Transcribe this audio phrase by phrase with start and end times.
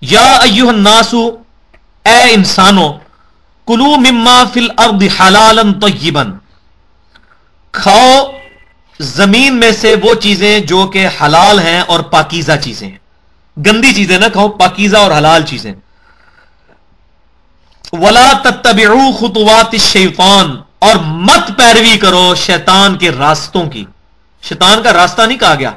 [0.00, 1.30] یا ایوہ الناسو
[2.04, 2.92] اے انسانو
[3.66, 6.22] کلو مما فل ارد حلال طیبا۔
[7.72, 8.30] کھاؤ
[9.00, 12.98] زمین میں سے وہ چیزیں جو کہ حلال ہیں اور پاکیزہ چیزیں ہیں۔
[13.66, 15.74] گندی چیزیں نہ کھاؤ، پاکیزہ اور حلال چیزیں۔
[17.92, 23.84] ولا تتبعو خطوات الشیطان اور مت پیروی کرو شیطان کے راستوں کی۔
[24.42, 25.70] شیطان کا راستہ نہیں کہا گیا۔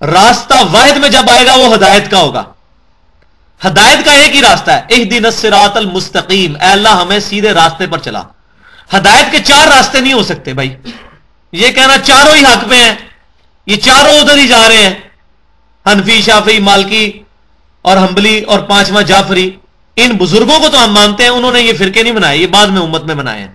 [0.00, 2.42] راستہ واحد میں جب آئے گا وہ ہدایت کا ہوگا۔
[3.64, 7.86] ہدایت کا ایک ہی راستہ ہے۔ ایک دن سرات المستقیم۔ اے اللہ، ہمیں سیدھے راستے
[7.86, 8.22] پر چلا۔
[8.96, 10.76] ہدایت کے چار راستے نہیں ہو سکتے بھائی۔
[11.52, 12.94] یہ کہنا چاروں ہی حق پہ ہیں۔
[13.66, 14.94] یہ چاروں ادھر ہی جا رہے ہیں۔
[15.86, 17.22] حنفی شافی مالکی
[17.82, 19.50] اور ہمبلی اور پانچواں جعفری۔
[19.96, 22.66] ان بزرگوں کو تو ہم مانتے ہیں، انہوں نے یہ فرقے نہیں بنائے، یہ بعد
[22.66, 23.54] میں امت میں بنائے ہیں۔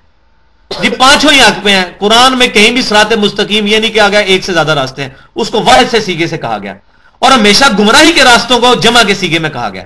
[0.82, 4.10] جی پانچوں ہی حق پہ ہیں۔ قرآن میں کہیں بھی سرات مستقیم یہ نہیں کہا
[4.10, 6.74] گیا ایک سے زیادہ راستے ہیں۔ اس کو واحد سے سیگے سے کہا گیا۔
[7.22, 9.84] اور ہمیشہ گمراہی کے راستوں کو جمع کے سیگے میں کہا گیا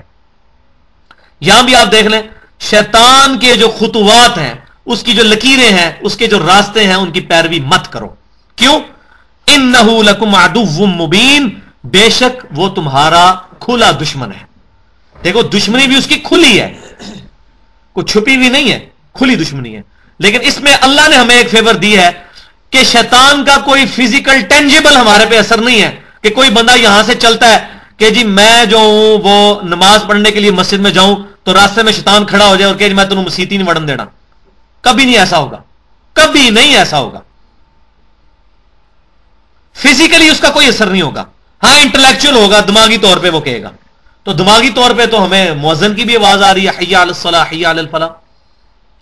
[1.40, 2.22] یہاں بھی آپ دیکھ لیں،
[2.60, 4.54] شیطان کے جو خطوات ہیں،
[4.86, 8.08] اس کی جو لکیریں ہیں، اس کے جو راستے ہیں، ان کی پیروی مت کرو۔
[8.56, 8.80] کیوں؟
[9.46, 9.82] ان نہ
[10.78, 14.46] مبین، بے شک وہ تمہارا کھلا دشمن ہے۔
[15.24, 16.78] دیکھو، دشمنی بھی اس کی کھلی ہے۔
[17.92, 19.82] کوئی چھپی بھی نہیں ہے، کھلی دشمنی ہے۔
[20.18, 22.10] لیکن اس میں اللہ نے ہمیں ایک فیور دی ہے
[22.70, 27.02] کہ شیطان کا کوئی فزیکل ٹینجیبل ہمارے پہ اثر نہیں ہے۔ کہ کوئی بندہ یہاں
[27.02, 30.90] سے چلتا ہے کہ جی میں جو ہوں وہ نماز پڑھنے کے لیے مسجد میں
[30.90, 33.68] جاؤں تو راستے میں شیطان کھڑا ہو جائے اور کہ جی میں تمہیں مسیح نہیں
[33.68, 34.04] وڑن دینا۔
[34.80, 35.62] کبھی نہیں ایسا ہوگا۔
[36.12, 37.20] کبھی نہیں ایسا ہوگا۔
[39.74, 41.24] فزیکلی اس کا کوئی اثر نہیں ہوگا۔
[41.62, 43.70] ہاں انٹلیکچل ہوگا، دماغی طور پہ وہ کہے گا۔
[44.22, 47.04] تو دماغی طور پہ تو ہمیں موزن کی بھی آواز آ رہی ہے حیا
[47.52, 48.08] حیا الفلاح۔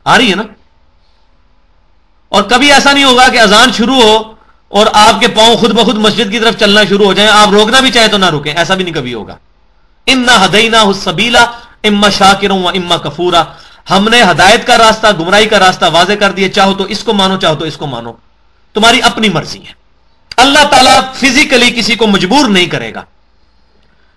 [0.05, 0.42] آ رہی ہے نا؟
[2.28, 4.33] اور کبھی ایسا نہیں ہوگا کہ اذان شروع ہو
[4.75, 7.80] اور آپ کے پاؤں خود بخود مسجد کی طرف چلنا شروع ہو جائیں، آپ روکنا
[7.80, 9.36] بھی چاہیں تو نہ روکیں، ایسا بھی نہیں کبھی ہوگا۔
[10.06, 11.39] ان نہ ہدئی نہ
[11.84, 13.44] اما شاکروں اما کفورا
[13.91, 17.12] ہم نے ہدایت کا راستہ، گمراہی کا راستہ واضح کر دیا، چاہو تو اس کو
[17.12, 18.12] مانو، چاہو تو اس کو مانو۔
[18.75, 19.72] تمہاری اپنی مرضی ہے۔
[20.37, 23.03] اللہ تعالیٰ فزیکلی کسی کو مجبور نہیں کرے گا۔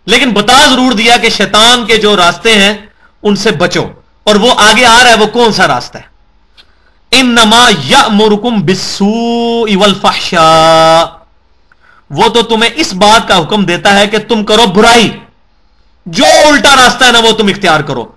[0.06, 2.78] لیکن بتا ضرور دیا کہ شیطان کے جو راستے ہیں،
[3.24, 3.88] ان سے بچو۔
[4.24, 6.17] اور وہ آگے آ رہا ہے، وہ کون سا راستہ ہے؟
[7.12, 9.06] ان نما یا مرکم بسو
[12.10, 15.20] وہ تو تمہیں اس بات کا حکم دیتا ہے کہ تم کرو برائی۔
[16.06, 18.12] جو الٹا راستہ ہے نا وہ تم اختیار کرو۔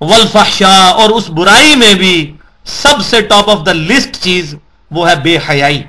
[0.00, 4.54] ولفاشا اور اس برائی میں بھی سب سے ٹاپ آف دا لسٹ چیز
[4.90, 5.82] وہ ہے بے حیائی۔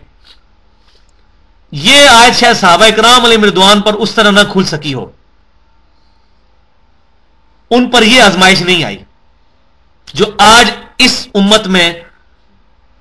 [1.71, 5.11] یہ آج شاید صحابہ اکرام علی مردوان پر اس طرح نہ کھل سکی ہو۔
[7.71, 8.97] ان پر یہ آزمائش نہیں آئی۔
[10.13, 11.93] جو آج اس امت میں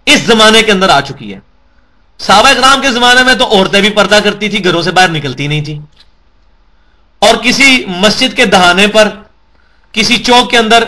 [0.06, 1.38] اس زمانے کے اندر آ چکی ہے۔
[2.18, 5.46] صحابہ اکرام کے زمانے میں تو عورتیں بھی پردہ کرتی تھی گھروں سے باہر نکلتی
[5.46, 5.78] نہیں تھی
[7.18, 9.08] اور کسی مسجد کے دہانے پر،
[9.92, 10.84] کسی چوک کے اندر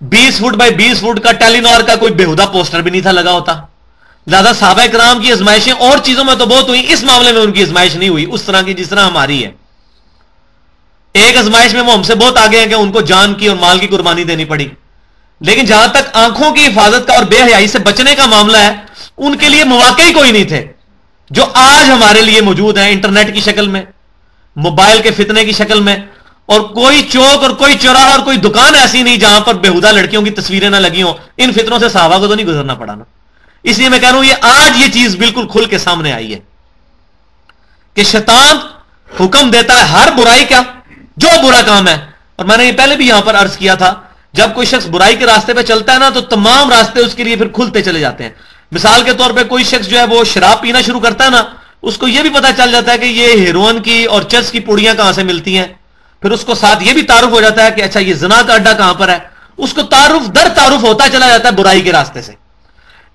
[0.00, 3.32] بیس فٹ بائی بیس فٹ کا ٹیلینور کا کوئی بےحدہ پوسٹر بھی نہیں تھا لگا
[3.32, 3.60] ہوتا۔
[4.26, 7.52] زیادہ صحابہ کرام کی ازمائشیں اور چیزوں میں تو بہت ہوئی اس معاملے میں ان
[7.52, 9.50] کی ازمائش نہیں ہوئی۔ اس طرح کی جس طرح ہماری ہے۔
[11.12, 13.56] ایک ازمائش میں وہ ہم سے بہت آگے ہیں کہ ان کو جان کی اور
[13.56, 14.68] مال کی قربانی دینی پڑی۔
[15.40, 18.74] لیکن جہاں تک آنکھوں کی حفاظت کا اور بے حیائی سے بچنے کا معاملہ ہے،
[19.16, 20.66] ان کے لیے مواقع ہی کوئی نہیں تھے۔
[21.30, 23.82] جو آج ہمارے لیے موجود ہیں انٹرنیٹ کی شکل میں،
[24.56, 25.96] موبائل کے فتنے کی شکل میں،
[26.46, 30.22] اور کوئی چوک اور کوئی چوراہ اور کوئی دکان ایسی نہیں جہاں پر بےحدہ لڑکیوں
[30.22, 33.04] کی تصویریں نہ لگی ہوں، ان فطروں سے صحابہ کو تو نہیں گزرنا پڑا نا۔
[33.62, 36.34] اس لیے میں کہہ رہا ہوں، یہ آج یہ چیز بالکل کھل کے سامنے آئی
[36.34, 36.38] ہے
[37.94, 38.56] کہ شیطان
[39.20, 40.62] حکم دیتا ہے ہر برائی کا،
[41.16, 42.06] جو برا کام ہے۔
[42.36, 43.94] اور میں نے یہ پہلے بھی یہاں پر عرض کیا تھا
[44.38, 47.24] جب کوئی شخص برائی کے راستے پہ چلتا ہے نا تو تمام راستے اس کے
[47.24, 48.30] لیے پھر کھلتے چلے جاتے ہیں۔
[48.72, 51.44] مثال کے طور پہ کوئی شخص جو ہے وہ شراب پینا شروع کرتا ہے نا،
[51.82, 54.60] اس کو یہ بھی پتا چل جاتا ہے کہ یہ ہیروئن کی اور چرس کی
[54.60, 55.66] پوڑیاں کہاں سے ملتی ہیں۔
[56.20, 58.54] پھر اس کو ساتھ یہ بھی تعارف ہو جاتا ہے کہ اچھا یہ زنا کا
[58.54, 59.18] اڈا کہاں پر ہے۔
[59.56, 62.32] اس کو تعارف، در تعارف ہوتا چلا جاتا ہے برائی کے راستے سے۔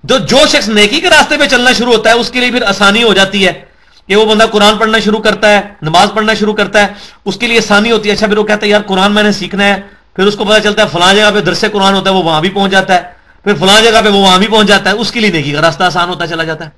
[0.04, 2.62] جو جو شخص نیکی کے راستے پہ چلنا شروع ہوتا ہے، اس کے لیے پھر
[2.62, 3.62] آسانی ہو جاتی ہے
[4.08, 6.88] کہ وہ بندہ قرآن پڑھنا شروع کرتا ہے، نماز پڑھنا شروع کرتا ہے۔
[7.26, 9.32] اس کے لیے آسانی ہوتی ہے اچھا پھر وہ کہتا ہے، یار قرآن میں نے
[9.32, 12.16] سیکھنا ہے۔ پھر اس کو پتا چلتا ہے فلاں جگہ پہ درس قرآن ہوتا ہے،
[12.16, 13.02] وہ وہاں بھی پہنچ جاتا ہے۔
[13.44, 15.62] پھر فلاں جگہ پہ وہ وہاں بھی پہنچ جاتا ہے، اس کے لیے نیکی کا
[15.62, 16.70] راستہ آسان ہوتا چلا جاتا ہے۔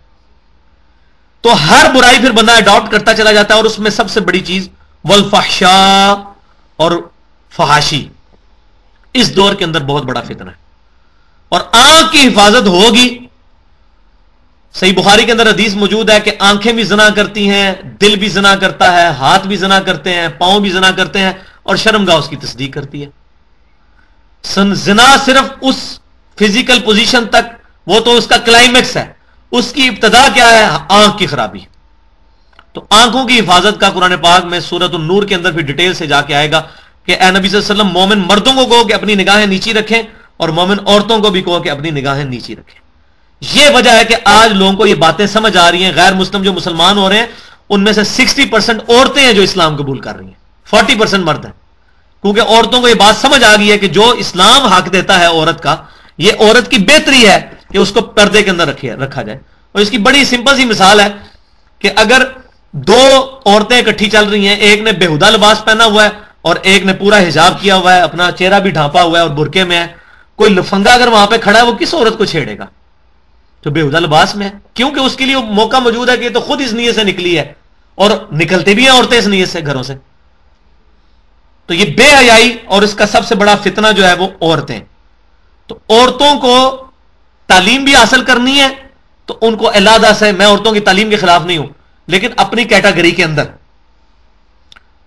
[1.42, 4.20] تو ہر برائی پھر بندہ اڈاپٹ کرتا چلا جاتا ہے اور اس میں سب سے
[4.20, 4.70] بڑی چیز
[5.04, 6.12] ولفاشا
[6.78, 6.92] اور
[7.50, 8.08] فحاشی۔
[9.14, 10.56] اس دور کے اندر بہت بڑا فتنہ ہے۔
[11.50, 13.20] اور آنکھ کی حفاظت ہوگی۔
[14.74, 18.30] صحیح بخاری کے اندر حدیث موجود ہے کہ آنکھیں بھی زنا کرتی ہیں، دل بھی
[18.30, 21.34] زنا کرتا ہے، ہاتھ بھی زنا کرتے ہیں، پاؤں بھی زنا کرتے ہیں
[21.64, 23.25] اور شرم گاہ اس کی تصدیق کرتی ہے۔
[24.54, 26.00] زنا صرف اس
[26.40, 27.56] فزیکل پوزیشن تک،
[27.88, 29.14] وہ تو اس کا کلائمیکس ہے۔
[29.52, 31.60] اس کی ابتدا کیا ہے؟ آنکھ کی خرابی۔
[32.74, 36.08] تو آنکھوں کی حفاظت کا قرآن پاک میں سورت النور کے اندر بھی ڈیٹیل سے
[36.08, 36.62] جا کے آئے گا
[37.06, 39.74] کہ اے نبی صلی اللہ علیہ وسلم، مومن مردوں کو کہو کہ اپنی نگاہیں نیچی
[39.74, 40.02] رکھیں
[40.38, 42.82] اور مومن عورتوں کو بھی کہو کہ اپنی نگاہیں نیچی رکھیں۔
[43.54, 46.42] یہ وجہ ہے کہ آج لوگوں کو یہ باتیں سمجھ آ رہی ہیں۔ غیر مسلم
[46.42, 47.26] جو مسلمان ہو رہے ہیں،
[47.70, 51.24] ان میں سے سکسٹی پرسینٹ عورتیں ہیں جو اسلام قبول کر رہی ہیں۔ فورٹی پرسینٹ
[51.24, 51.54] مرد ہیں۔
[52.26, 55.26] کیونکہ عورتوں کو یہ بات سمجھ آ گئی ہے کہ جو اسلام حق دیتا ہے
[55.26, 55.76] عورت کا،
[56.18, 57.42] یہ عورت کی بہتری ہے
[57.72, 58.68] کہ اس کو پردے کے اندر
[59.00, 59.40] رکھا جائے۔
[59.72, 61.08] اور اس کی بڑی سمپل سی مثال ہے
[61.80, 62.24] کہ اگر
[62.72, 66.10] دو عورتیں اکٹھی چل رہی ہیں، ایک نے بےحدہ لباس پہنا ہوا ہے
[66.42, 69.32] اور ایک نے پورا حجاب کیا ہوا ہے، اپنا چہرہ بھی ڈھانپا ہوا ہے اور
[69.32, 69.88] برکے میں ہے،
[70.36, 72.66] کوئی لفنگا اگر وہاں پہ کھڑا ہے، وہ کس عورت کو چھیڑے گا؟
[73.66, 76.40] جو بےحدہ لباس میں ہے۔ کیونکہ اس کے لیے موقع موجود ہے کہ یہ تو
[76.40, 77.54] خود اس نیت سے نکلی ہے
[77.96, 79.96] اور نکلتے بھی ہیں عورتیں اس نیت سے گھروں سے۔
[81.66, 84.80] تو یہ بے حیائی اور اس کا سب سے بڑا فتنہ جو ہے وہ عورتیں۔
[85.68, 86.86] تو عورتوں کو
[87.48, 88.70] تعلیم بھی حاصل کرنی ہے،
[89.26, 91.68] تو ان کو علادہ سے میں عورتوں کی تعلیم کے خلاف نہیں ہوں،
[92.08, 93.44] لیکن اپنی کیٹاگری کے اندر۔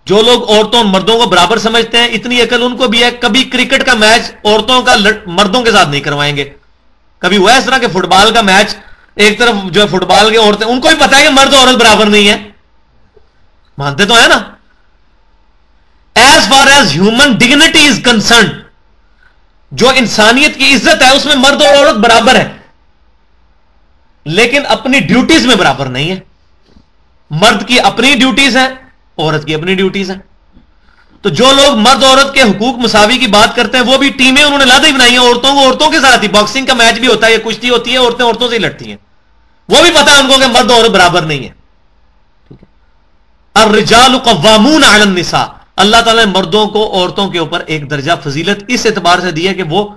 [0.05, 3.11] جو لوگ عورتوں اور مردوں کو برابر سمجھتے ہیں، اتنی عقل ان کو بھی ہے،
[3.11, 4.97] کبھی کرکٹ کا میچ عورتوں کا
[5.27, 6.51] مردوں کے ساتھ نہیں کروائیں گے۔
[7.19, 8.77] کبھی ہوا اس طرح کہ فٹ بال کا میچ،
[9.15, 11.55] ایک طرف جو ہے فٹ بال کے عورتیں، ان کو بھی پتا ہے کہ مرد
[11.55, 12.49] عورت برابر نہیں ہے۔
[13.79, 14.39] مانتے تو ہے نا؟
[16.39, 18.47] As far as human dignity is concern
[19.71, 22.57] جو انسانیت کی عزت ہے، اس میں مرد اور عورت برابر ہے۔
[24.25, 26.21] لیکن اپنی ڈیوٹیز میں برابر نہیں ہے۔
[27.31, 28.69] مرد کی اپنی ڈیوٹیز ہیں،
[29.19, 30.19] عورت کی اپنی ڈیوٹیز ہیں۔
[31.23, 34.45] تو جو لوگ مرد عورت کے حقوق مساوی کی بات کرتے ہیں، وہ بھی ٹیمیں
[34.45, 36.99] انہوں نے لادہ ہی بنائی ہیں۔ عورتوں کو عورتوں کے ساتھ ہی باکسنگ کا میچ
[36.99, 38.97] بھی ہوتا ہے کشتی ہوتی ہے، عورتیں عورتوں سے ہی لڑتی ہیں۔
[39.69, 41.59] وہ بھی پتا ان کو کہ مرد عورت برابر نہیں ہے۔
[43.55, 48.65] الرجال قوامون علی النساء۔ اللہ تعالیٰ نے مردوں کو عورتوں کے اوپر ایک درجہ فضیلت
[48.69, 49.89] اس اعتبار سے دی ہے کہ وہ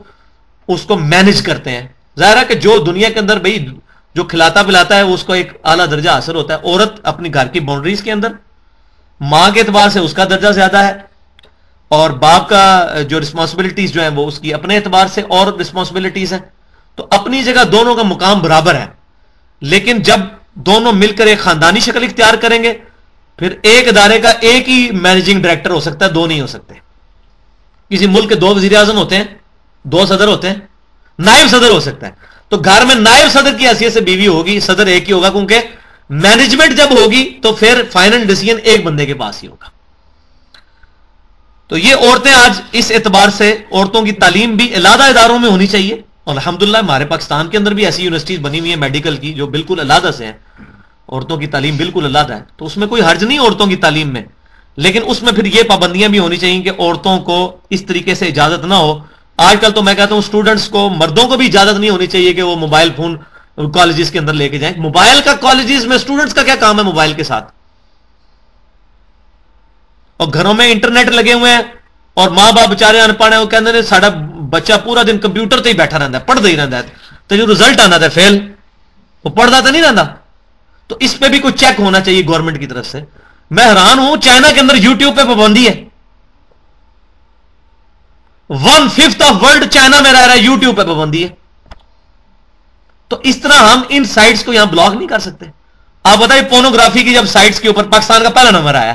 [0.67, 1.87] اس کو مینج کرتے ہیں۔
[2.19, 3.67] ظاہر ہے کہ جو دنیا کے اندر بھائی
[4.15, 7.47] جو کھلاتا پلاتا ہے، اس کو ایک اعلیٰ درجہ حاصل ہوتا ہے۔ عورت اپنی گھر
[7.47, 8.31] کی باؤنڈریز کے اندر،
[9.21, 10.93] ماں کے اعتبار سے اس کا درجہ زیادہ ہے
[11.87, 16.33] اور باپ کا جو رسپانسبلٹیز جو ہیں، وہ اس کی اپنے اعتبار سے اور رسپانسبلٹیز
[16.33, 16.39] ہیں۔
[16.95, 18.85] تو اپنی جگہ دونوں کا مقام برابر ہے۔
[19.61, 20.19] لیکن جب
[20.53, 22.73] دونوں مل کر ایک خاندانی شکل اختیار کریں گے
[23.41, 26.73] پھر ایک ادارے کا ایک ہی مینیجنگ ڈائریکٹر ہو سکتا ہے، دو نہیں ہو سکتے۔
[27.89, 29.23] کسی ملک کے دو وزیر اعظم ہوتے ہیں،
[29.83, 30.55] دو صدر ہوتے ہیں،
[31.19, 32.11] نائب صدر ہو سکتا ہے۔
[32.49, 35.59] تو گھر میں نائب صدر کی حیثیت سے بیوی ہوگی، صدر ایک ہی ہوگا، کیونکہ
[36.09, 39.69] مینجمنٹ جب ہوگی تو پھر فائنل ڈیسیجن ایک بندے کے پاس ہی ہوگا۔
[41.67, 45.67] تو یہ عورتیں آج اس اعتبار سے عورتوں کی تعلیم بھی علیحدہ اداروں میں ہونی
[45.67, 49.33] چاہیے۔ اور الحمدللہ ہمارے پاکستان کے اندر بھی ایسی یونیورسٹیز بنی ہوئی ہیں میڈیکل کی،
[49.33, 50.33] جو بالکل علیحدہ سے ہیں۔
[51.11, 54.13] عورتوں کی تعلیم بالکل علیحدہ ہے۔ تو اس میں کوئی حرج نہیں عورتوں کی تعلیم
[54.13, 54.23] میں۔
[54.75, 58.27] لیکن اس میں پھر یہ پابندیاں بھی ہونی چاہیے کہ عورتوں کو اس طریقے سے
[58.27, 58.99] اجازت نہ ہو۔
[59.37, 62.33] آج کل تو میں کہتا ہوں اسٹوڈنٹس کو، مردوں کو بھی اجازت نہیں ہونی چاہیے
[62.33, 63.17] کہ وہ موبائل فون
[63.71, 66.83] کالجز کے اندر لے کے جائیں۔ موبائل کا کالجز میں اسٹوڈنٹس کا کیا کام ہے
[66.83, 67.51] موبائل کے ساتھ؟
[70.17, 71.61] اور گھروں میں انٹرنیٹ لگے ہوئے ہیں
[72.13, 74.09] اور ماں باپ بچارے ان پڑھ ہیں، وہ کہتے ہیں سارا
[74.49, 76.81] بچہ پورا دن کمپیوٹر سے ہی بیٹھا رہتا ہے پڑھتا ہی رہتا ہے۔
[77.27, 78.51] تو جو رزلٹ آنا تھا فیل
[79.23, 80.03] وہ پڑھتا تو نہیں رہتا
[80.91, 83.01] تو اس پہ بھی کوئی چیک ہونا چاہیے گورنمنٹ کی طرف سے۔
[83.51, 85.83] میں حیران ہوں، چائنا کے اندر یوٹیوب پہ پابندی ہے۔
[88.49, 91.29] One fifth of world China میں رہ رہا ہے یوٹیوب پہ پابندی ہے۔
[93.07, 95.45] تو اس طرح ہم ان سائٹس کو یہاں بلاک نہیں کر سکتے۔
[96.03, 98.93] آپ بتائیے پونوگرافی کی جب سائٹس کے اوپر پاکستان کا پہلا نمبر آیا۔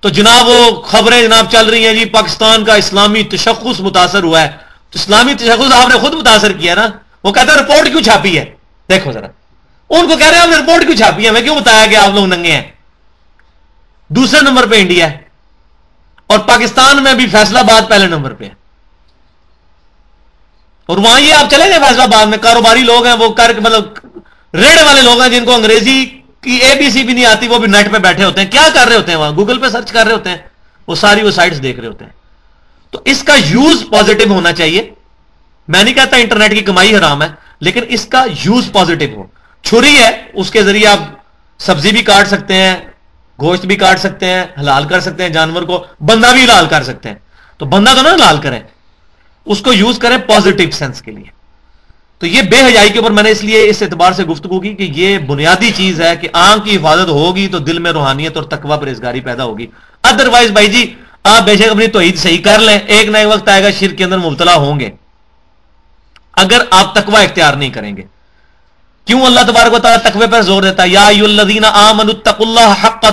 [0.00, 4.42] تو جناب وہ خبریں جناب چل رہی ہیں جی پاکستان کا اسلامی تشخص متاثر ہوا
[4.42, 4.48] ہے۔
[4.90, 6.86] تو اسلامی تشخص آپ نے خود متاثر کیا نا؟
[7.24, 8.54] وہ کہتا ہے رپورٹ کیوں چھاپی ہے؟
[8.90, 9.26] دیکھو ذرا۔
[9.90, 11.96] ان کو کہہ رہے ہیں آپ نے رپورٹ کیوں چھاپی ہے؟ میں کیوں بتایا کہ
[11.96, 12.62] آپ لوگ ننگے ہیں؟
[14.08, 15.18] دوسرے نمبر پہ انڈیا ہے
[16.26, 18.50] اور پاکستان میں بھی فیصلہ باد پہلے نمبر پہ ہے۔
[20.86, 23.84] اور وہاں یہ آپ چلے گئے فیصلہ باد میں، کاروباری لوگ ہیں، وہ کر مطلب
[24.54, 26.04] ریڑ والے لوگ ہیں جن کو انگریزی
[26.40, 28.68] کی اے بی سی بھی نہیں آتی، وہ بھی نیٹ پہ بیٹھے ہوتے ہیں۔ کیا
[28.74, 30.36] کر رہے ہوتے ہیں وہاں؟ گوگل پہ سرچ کر رہے ہوتے ہیں۔
[30.86, 32.12] وہ ساری وہ سائٹس دیکھ رہے ہوتے ہیں۔
[32.90, 34.94] تو اس کا یوز پازیٹو ہونا چاہیے۔
[35.68, 37.28] میں نہیں کہتا انٹرنیٹ کی کمائی حرام ہے،
[37.60, 39.37] لیکن اس کا یوز پازیٹو ہو۔
[39.68, 40.98] چھری ہے، اس کے ذریعے آپ
[41.58, 42.76] سبزی بھی کاٹ سکتے ہیں،
[43.40, 46.82] گوشت بھی کاٹ سکتے ہیں، حلال کر سکتے ہیں، جانور کو بندہ بھی حلال کر
[46.82, 47.16] سکتے ہیں۔
[47.58, 48.60] تو بندہ تو نہ حلال کریں،
[49.44, 51.38] اس کو یوز کریں پازیٹو سینس کے لیے۔
[52.18, 54.74] تو یہ بے حجائی کے اوپر میں نے اس لیے اس اعتبار سے گفتگو کی
[54.74, 58.44] کہ یہ بنیادی چیز ہے کہ آنکھ کی حفاظت ہوگی تو دل میں روحانیت اور
[58.44, 59.66] تقوی پرہزگاری پیدا ہوگی۔
[60.02, 60.94] ادر وائز بھائی جی
[61.24, 63.98] آپ بے شک اپنی توحید صحیح کر لیں، ایک نہ ایک وقت آئے گا شرک
[63.98, 64.90] کے اندر مبتلا ہوں گے۔
[66.32, 68.02] اگر آپ تقوی اختیار نہیں کریں گے۔
[69.08, 72.86] کیوں اللہ تبارک و تعالیٰ تقوی پر زور دیتا ہے؟ یا الذین آمنوا اتقوا اللہ
[72.86, 73.04] حق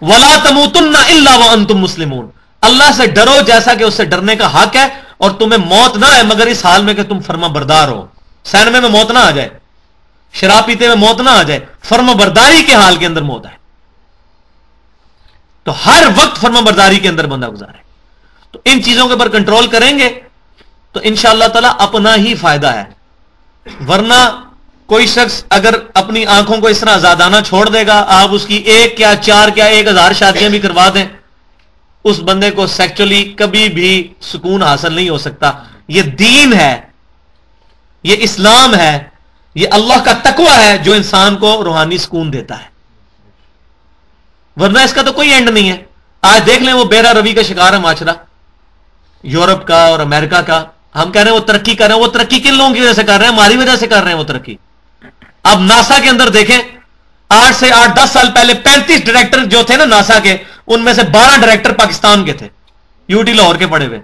[0.00, 2.30] ولا تموتن الا وانتم مسلمون۔
[2.60, 6.06] اللہ سے ڈرو جیسا کہ اس سے ڈرنے کا حق ہے اور تمہیں موت نہ
[6.06, 8.06] ہے مگر اس حال میں کہ تم فرما بردار ہو۔
[8.44, 9.48] سینمے میں موت نہ آ جائے،
[10.32, 13.56] شراب پیتے میں موت نہ آ جائے، فرما برداری کے حال کے اندر موت ہے
[15.64, 17.78] تو ہر وقت فرما برداری کے اندر بندہ گزارے۔
[18.50, 20.20] تو ان چیزوں کے اوپر کنٹرول کریں گے
[20.92, 22.84] تو ان شاء اللہ تعالی اپنا ہی فائدہ ہے۔
[23.88, 24.43] ورنہ
[24.86, 28.54] کوئی شخص اگر اپنی آنکھوں کو اس طرح آزادانہ چھوڑ دے گا، آپ اس کی
[28.54, 31.04] ایک کیا چار کیا ایک ہزار شادیاں بھی کروا دیں،
[32.04, 35.52] اس بندے کو سیکچولی کبھی بھی سکون حاصل نہیں ہو سکتا۔
[35.88, 36.80] یہ دین ہے،
[38.02, 39.02] یہ اسلام ہے،
[39.54, 42.68] یہ اللہ کا تقوی ہے جو انسان کو روحانی سکون دیتا ہے۔
[44.56, 45.76] ورنہ اس کا تو کوئی اینڈ نہیں ہے۔
[46.22, 48.12] آج دیکھ لیں وہ بیرا روی کا شکار ہے معاشرہ۔
[49.22, 50.64] یورپ کا اور امریکہ کا،
[50.94, 52.92] ہم کہہ رہے ہیں وہ ترقی کر رہے ہیں، وہ ترقی کن لوگوں کی وجہ
[52.92, 54.56] سے کر رہے ہیں؟ ہماری وجہ سے کر رہے ہیں وہ ترقی۔
[55.44, 56.58] اب ناسا کے اندر دیکھیں،
[57.28, 60.36] آٹھ سے آٹھ، دس سال پہلے پینتیس ڈائریکٹر جو تھے نا ناسا کے،
[60.66, 62.48] ان میں سے بارہ ڈائریکٹر پاکستان کے تھے،
[63.08, 64.00] یو ٹی لاہور کے پڑے ہوئے۔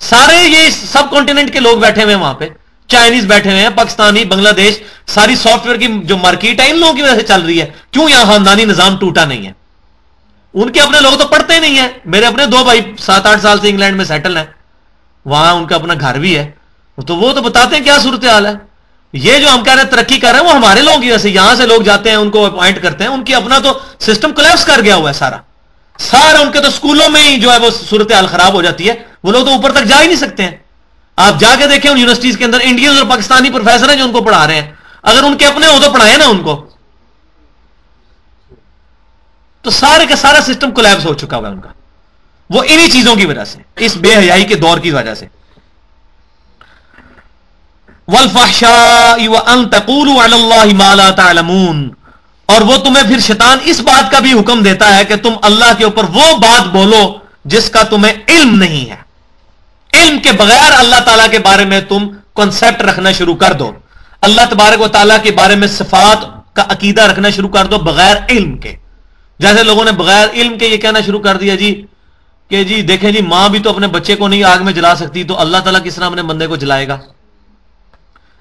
[0.00, 2.48] سارے یہ سب کانٹیننٹ کے لوگ بیٹھے ہوئے وہاں پہ
[2.88, 6.78] چائنیز بیٹھے ہوئے ہیں، پاکستانی، بنگلہ دیش، ساری سافٹ ویئر کی جو مارکیٹ ہے، ان
[6.78, 9.52] لوگوں کی وجہ سے چل رہی ہے۔ کیوں یہاں خاندانی نظام ٹوٹا نہیں ہے؟
[10.54, 13.60] ان کے اپنے لوگ تو پڑھتے نہیں ہیں۔ میرے اپنے دو بھائی سات آٹھ سال
[13.60, 14.44] سے انگلینڈ میں سیٹل ہیں۔
[15.24, 16.50] وہاں ان کا اپنا گھر بھی ہے۔
[17.06, 18.73] تو وہ تو بتاتے ہیں کیا صورت حال ہے۔
[19.14, 21.18] یہ جو ہم کہہ رہے ہیں ترقی کر رہے ہیں وہ ہمارے لوگوں کی وجہ
[21.18, 23.78] سے، یہاں سے لوگ جاتے ہیں، ان کو اپوائنٹ کرتے ہیں، ان کی اپنا تو
[23.98, 25.36] سسٹم کولیپس کر گیا ہوا ہے سارا۔
[25.98, 28.88] سارا ان کے تو اسکولوں میں ہی جو ہے وہ صورت حال خراب ہو جاتی
[28.88, 30.50] ہے۔ وہ لوگ تو اوپر تک جا ہی نہیں سکتے ہیں۔
[31.16, 34.12] آپ جا کے دیکھیں، ان یونیورسٹیز کے اندر انڈین اور پاکستانی پروفیسر ہیں جو ان
[34.12, 34.70] کو پڑھا رہے ہیں۔
[35.02, 36.66] اگر ان کے اپنے ہو تو پڑھائے نا ان کو۔
[39.62, 41.68] تو سارے کا سارا سسٹم کولیپس ہو چکا ہوا ہے ان کا۔
[42.50, 45.26] وہ انہی چیزوں کی وجہ سے، اس بے حیائی کے دور کی وجہ سے۔
[52.46, 55.72] اور وہ تمہیں پھر شیطان اس بات کا بھی حکم دیتا ہے کہ تم اللہ
[55.78, 58.96] کے اوپر وہ بات بولو جس کا تمہیں علم نہیں ہے۔
[59.92, 63.72] علم کے بغیر اللہ تعالیٰ کے بارے میں تم کنسپٹ رکھنا شروع کر دو۔
[64.20, 66.18] اللہ تبارک و تعالیٰ کے بارے میں صفات
[66.54, 68.76] کا عقیدہ رکھنا شروع کر دو بغیر علم کے۔
[69.38, 71.86] جیسے لوگوں نے بغیر علم کے یہ کہنا شروع کر دیا جی
[72.48, 75.24] کہ جی دیکھیں جی ماں بھی تو اپنے بچے کو نہیں آگ میں جلا سکتی
[75.24, 76.98] تو اللہ تعالیٰ کس طرح اپنے بندے کو جلائے گا؟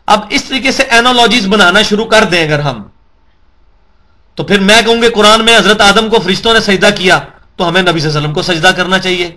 [0.08, 2.84] اب اس طریقے سے اینالوجیز بنانا شروع کر دیں اگر ہم۔
[4.36, 7.20] تو پھر میں کہوں گے قرآن میں حضرت آدم کو فرشتوں نے سجدہ کیا،
[7.56, 9.36] تو ہمیں نبی صلی اللہ علیہ وسلم کو سجدہ کرنا چاہیے۔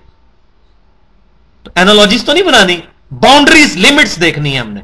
[1.62, 2.80] تو اینالوجیز تو نہیں بنانی
[3.10, 4.80] باؤنڈریز لمٹس دیکھنی ہے ہم نے۔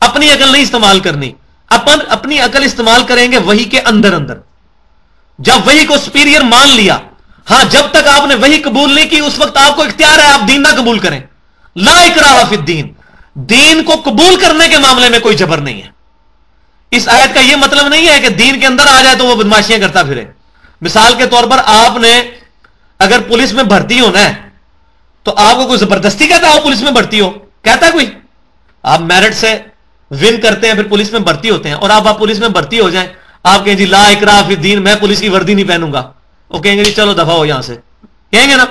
[0.00, 1.32] اپنی عقل نہیں استعمال کرنی۔
[1.68, 4.34] اپن، اپنی عقل استعمال کریں گے وہی کے اندر اندر۔
[5.38, 6.98] جب وہی کو سپیریئر مان لیا
[7.50, 10.32] ہاں جب تک آپ نے وہی قبول نہیں کی، اس وقت آپ کو اختیار ہے
[10.32, 11.20] آپ دین نہ قبول کریں۔
[11.76, 12.92] لا اکراہ فی الدین۔
[13.40, 15.88] دین کو قبول کرنے کے معاملے میں کوئی جبر نہیں ہے۔
[16.90, 19.34] اس آیت کا یہ مطلب نہیں ہے کہ دین کے اندر آ جائے تو وہ
[19.34, 20.24] بدماشیاں کرتا پھرے۔
[20.80, 22.22] مثال کے طور پر آپ نے
[22.98, 24.34] اگر پولیس میں بھرتی ہونا ہے
[25.22, 27.30] تو آپ کو کوئی زبردستی کہتا ہے پولیس میں بھرتی ہو۔
[27.62, 28.10] کہتا ہے کوئی۔
[28.82, 29.58] آپ میرٹ سے
[30.10, 32.80] ون کرتے ہیں، پھر پولیس میں بھرتی ہوتے ہیں۔ اور آپ آپ پولیس میں بھرتی
[32.80, 33.08] ہو جائیں،
[33.42, 36.12] آپ کہیں جی لا اکرا فی دین میں پولیس کی وردی نہیں پہنوں گا۔
[36.48, 37.76] وہ کہیں گے جی چلو دفاع ہو یہاں سے۔
[38.32, 38.64] کہیں گے نا؟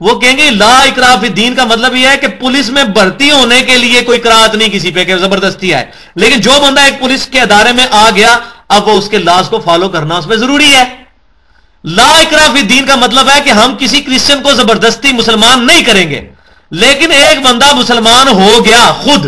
[0.00, 3.30] وہ کہیں گے لا اکرا فی دین کا مطلب یہ ہے کہ پولیس میں بھرتی
[3.30, 7.00] ہونے کے لیے کوئی کراط نہیں کسی پہ کہ زبردستی ہے لیکن جو بندہ ایک
[7.00, 8.38] پولیس کے ادارے میں آ گیا،
[8.68, 10.84] اب وہ اس کے لاس کو فالو کرنا اس میں ضروری ہے۔
[11.84, 16.10] لا اکرا دین کا مطلب ہے کہ ہم کسی کرسچن کو زبردستی مسلمان نہیں کریں
[16.10, 16.30] گے۔
[16.70, 19.26] لیکن ایک بندہ مسلمان ہو گیا، خود۔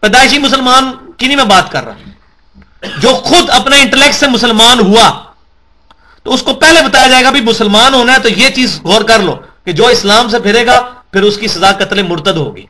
[0.00, 1.92] پیدائشی مسلمان کی نہیں میں بات کر رہا۔
[2.98, 5.10] جو خود اپنے انٹلیکٹ سے مسلمان ہوا،
[6.22, 9.00] تو اس کو پہلے بتایا جائے گا بھی مسلمان ہونا ہے تو یہ چیز غور
[9.00, 10.80] کر لو۔ کہ جو اسلام سے پھرے گا،
[11.12, 12.66] پھر اس کی سزا قتل مرتد ہوگی۔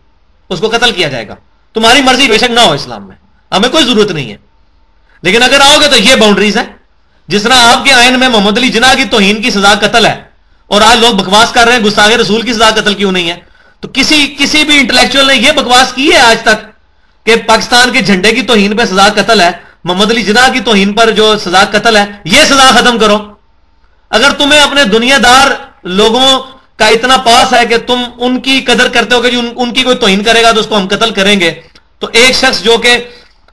[0.48, 1.34] اس کو قتل کیا جائے گا۔
[1.74, 3.16] تمہاری مرضی بے شک نہ ہو اسلام میں۔
[3.52, 4.36] ہمیں کوئی ضرورت نہیں ہے۔
[5.22, 6.62] لیکن اگر آؤ گے تو یہ باؤنڈریز ہے
[7.28, 10.22] جس طرح آپ کے آئین میں محمد علی جناح کی توہین کی سزا قتل ہے،
[10.66, 13.40] اور آج لوگ بکواس کر رہے ہیں، گستاخ رسول کی سزا قتل کیوں نہیں ہے؟
[13.80, 16.64] تو کسی کسی بھی انٹلیکچوئل نے یہ بکواس کی ہے آج تک
[17.26, 19.50] کہ پاکستان کے جھنڈے کی توہین پہ سزا قتل ہے،
[19.84, 23.18] محمد علی جناح کی توہین پر جو سزا قتل ہے، یہ سزا ختم کرو۔
[24.10, 25.50] اگر تمہیں اپنے دنیا دار
[25.82, 26.42] لوگوں
[26.82, 29.82] کا اتنا پاس ہے کہ تم ان کی قدر کرتے ہو کہ جی ان کی
[29.82, 31.52] کوئی توہین کرے گا تو اس کو ہم قتل کریں گے۔
[31.98, 33.04] تو ایک شخص جو کہ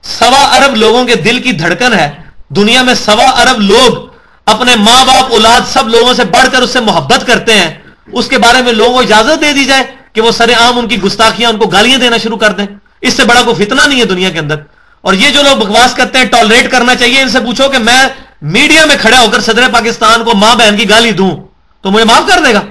[0.04, 2.12] سوا ارب لوگوں کے دل کی دھڑکن ہے،
[2.50, 4.10] دنیا میں سوا ارب لوگ
[4.46, 7.70] اپنے ماں باپ، اولاد سب لوگوں سے بڑھ کر اس سے محبت کرتے ہیں۔
[8.14, 9.84] اس کے بارے میں لوگوں کو اجازت دے دی جائے
[10.14, 12.66] کہ وہ سر عام ان کی گستاخیاں، ان کو گالیاں دینا شروع کر دیں۔
[13.02, 14.56] اس سے بڑا کوئی فتنہ نہیں ہے دنیا کے اندر۔
[15.02, 18.08] اور یہ جو لوگ بکواس کرتے ہیں، ٹالریٹ کرنا چاہیے، ان سے پوچھو کہ میں
[18.42, 21.38] میڈیا میں کھڑا ہو کر صدر پاکستان کو ماں بہن کی گالی دوں
[21.82, 22.62] تو مجھے معاف کر دے گا۔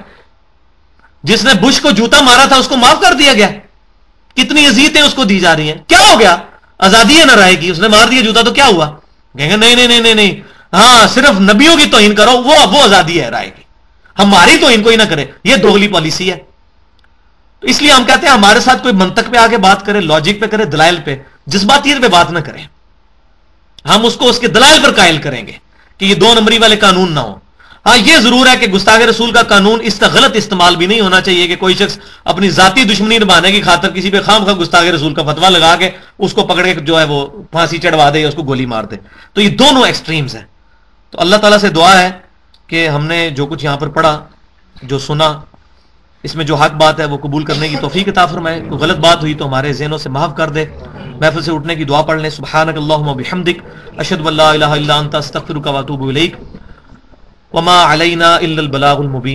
[1.22, 3.48] جس نے بش کو جوتا مارا تھا، اس کو معاف کر دیا گیا۔
[4.34, 6.36] کتنی عزیتیں اس کو دی جا رہی ہیں۔ کیا ہو گیا؟
[6.78, 8.90] آزادی ہے نہ رہے گی اس نے مار دیا جوتا تو کیا ہوا؟
[9.36, 10.40] کہیں گے، نہیں نہیں نہیں نہیں
[10.72, 13.62] ہاں صرف نبیوں کی توہین کرو، وہ وہ آزادی ہے رائے گی
[14.18, 16.38] ہماری تو ان کو ہی نہ کرے، یہ دوگلی پالیسی ہے۔
[17.60, 20.40] تو اس لیے ہم کہتے ہیں ہمارے ساتھ کوئی منطق پہ آگے بات کرے لاجک
[20.40, 22.64] پہ کرے، دلائل پہ، جذباتیت پہ بات نہ کریں
[23.88, 25.52] ہم اس کو اس کے دلائل پر قائل کریں گے
[25.98, 27.34] کہ یہ دو نمبری والے قانون نہ ہو
[27.88, 31.00] ہاں یہ ضرور ہے کہ گستاخ رسول کا قانون اس کا غلط استعمال بھی نہیں
[31.00, 34.56] ہونا چاہیے کہ کوئی شخص اپنی ذاتی دشمنی نبھانے کی خاطر کسی پہ خام خواہ
[34.56, 38.10] گستاخ رسول کا فتوا لگا کے اس کو پکڑ کے جو ہے وہ پھانسی چڑھوا
[38.14, 38.96] دے یا اس کو گولی مار دے۔
[39.32, 40.44] تو یہ دونوں ایکسٹریمز ہیں۔
[41.10, 42.10] تو اللہ تعالیٰ سے دعا ہے
[42.66, 44.24] کہ ہم نے جو کچھ یہاں پر پڑھا،
[44.82, 45.40] جو سنا،
[46.22, 48.98] اس میں جو حق بات ہے وہ قبول کرنے کی توفیق عطا فرمائے۔ کوئی غلط
[48.98, 50.64] بات ہوئی تو ہمارے ذہنوں سے معاف کر دے۔
[51.20, 53.58] محفل سے اٹھنے کی دعا پڑھ لیں۔ سبحانک اللہم و بحمدک،
[53.96, 56.36] اشہد واللہ الہ الا انت، استغفرک و اتوب الیک۔
[57.52, 59.26] وما علینا الا البلاغ المبین